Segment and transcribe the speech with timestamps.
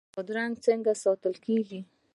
[0.13, 1.79] بادرنګ څنګه ساتل کیږي؟